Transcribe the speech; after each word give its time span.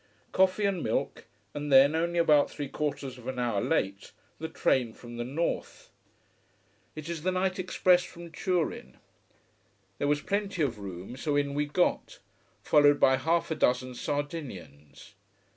Coffee 0.31 0.65
and 0.65 0.81
milk 0.81 1.25
and 1.53 1.71
then, 1.71 1.93
only 1.93 2.17
about 2.17 2.49
three 2.49 2.67
quarters 2.67 3.19
of 3.19 3.27
an 3.27 3.37
hour 3.37 3.61
late, 3.61 4.13
the 4.39 4.49
train 4.49 4.93
from 4.93 5.17
the 5.17 5.23
north. 5.23 5.91
It 6.95 7.07
is 7.07 7.21
the 7.21 7.31
night 7.31 7.59
express 7.59 8.03
from 8.03 8.31
Turin. 8.31 8.97
There 9.99 10.07
was 10.07 10.21
plenty 10.21 10.63
of 10.63 10.79
room 10.79 11.15
so 11.17 11.35
in 11.35 11.53
we 11.53 11.67
got, 11.67 12.17
followed 12.63 12.99
by 12.99 13.17
half 13.17 13.51
a 13.51 13.55
dozen 13.55 13.93
Sardinians. 13.93 15.13